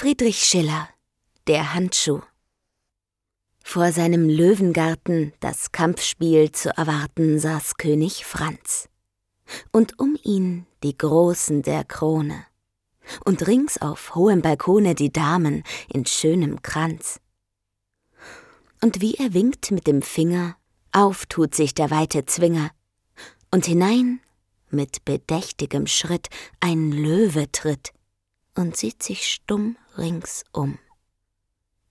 [0.00, 0.88] Friedrich Schiller
[1.48, 2.20] Der Handschuh
[3.64, 8.88] Vor seinem Löwengarten das Kampfspiel zu erwarten saß König Franz.
[9.72, 12.46] Und um ihn die Großen der Krone.
[13.24, 17.18] Und rings auf hohem Balkone die Damen in schönem Kranz.
[18.80, 20.54] Und wie er winkt mit dem Finger,
[20.92, 22.70] auf tut sich der weite Zwinger,
[23.50, 24.20] und hinein
[24.70, 26.28] mit bedächtigem Schritt
[26.60, 27.92] ein Löwe tritt
[28.54, 30.78] und sieht sich stumm ringsum.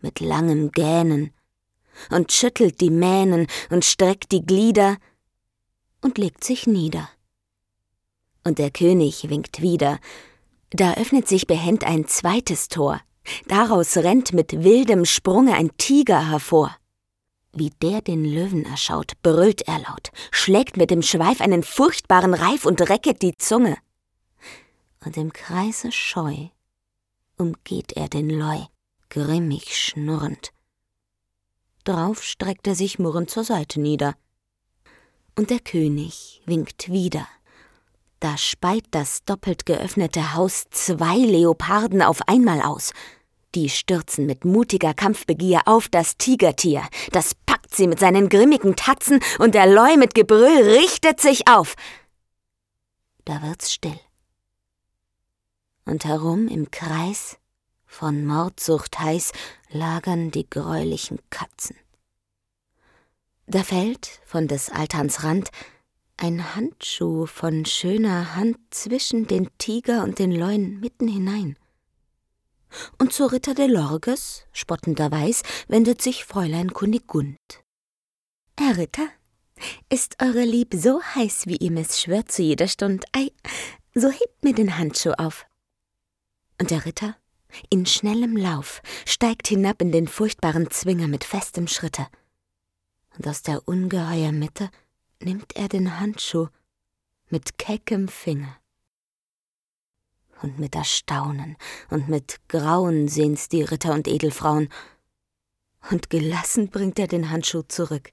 [0.00, 1.32] Mit langem Gähnen
[2.10, 4.96] und schüttelt die Mähnen und streckt die Glieder
[6.02, 7.08] und legt sich nieder.
[8.44, 9.98] Und der König winkt wieder,
[10.70, 13.00] da öffnet sich behend ein zweites Tor,
[13.46, 16.76] daraus rennt mit wildem Sprunge ein Tiger hervor.
[17.52, 22.66] Wie der den Löwen erschaut, brüllt er laut, schlägt mit dem Schweif einen furchtbaren Reif
[22.66, 23.78] und recket die Zunge.
[25.04, 26.48] Und im Kreise scheu
[27.36, 28.60] umgeht er den Leu,
[29.10, 30.52] grimmig schnurrend.
[31.84, 34.14] Drauf streckt er sich murrend zur Seite nieder.
[35.36, 37.26] Und der König winkt wieder.
[38.20, 42.92] Da speit das doppelt geöffnete Haus zwei Leoparden auf einmal aus.
[43.54, 46.82] Die stürzen mit mutiger Kampfbegier auf das Tigertier.
[47.12, 51.74] Das packt sie mit seinen grimmigen Tatzen und der Leu mit Gebrüll richtet sich auf.
[53.24, 53.98] Da wird's still
[55.84, 57.38] und herum im Kreis,
[57.86, 59.32] von Mordsucht heiß,
[59.70, 61.76] lagern die greulichen Katzen.
[63.46, 65.50] Da fällt von des Altans Rand
[66.16, 71.56] ein Handschuh von schöner Hand zwischen den Tiger und den Leuen mitten hinein.
[72.98, 77.38] Und zu Ritter de Lorges, spottenderweis, wendet sich Fräulein Kunigund.
[78.58, 79.08] Herr Ritter,
[79.88, 83.30] ist eure Lieb so heiß, wie ihm es schwört zu jeder Stund, ei,
[83.94, 85.46] so hebt mir den Handschuh auf.
[86.60, 87.16] Und der Ritter,
[87.70, 92.06] in schnellem Lauf, steigt hinab in den furchtbaren Zwinger mit festem Schritte.
[93.16, 94.70] Und aus der ungeheuer Mitte
[95.22, 96.48] nimmt er den Handschuh
[97.30, 98.56] mit keckem Finger.
[100.42, 101.56] Und mit Erstaunen
[101.90, 104.68] und mit Grauen sehen's die Ritter und Edelfrauen,
[105.90, 108.12] und gelassen bringt er den Handschuh zurück.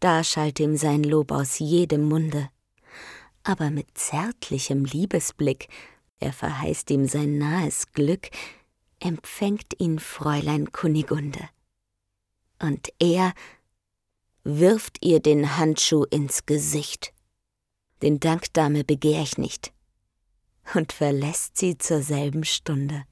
[0.00, 2.50] Da schallt ihm sein Lob aus jedem Munde,
[3.44, 5.68] aber mit zärtlichem Liebesblick
[6.20, 8.28] er verheißt ihm sein nahes Glück,
[9.00, 11.48] empfängt ihn Fräulein Kunigunde.
[12.58, 13.32] Und er
[14.44, 17.12] wirft ihr den Handschuh ins Gesicht.
[18.02, 19.72] Den Dankdame begehr ich nicht
[20.74, 23.04] und verlässt sie zur selben Stunde.